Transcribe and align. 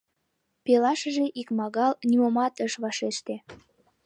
Пелашыже 0.65 1.25
икмагал 1.41 1.93
нимомат 2.09 2.53
ыш 2.65 2.73
вашеште. 2.83 3.35